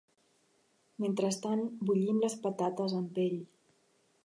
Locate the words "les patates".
2.25-2.99